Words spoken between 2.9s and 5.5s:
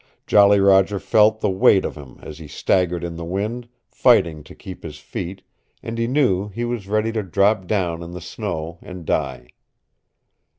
in the wind, fighting to keep his feet,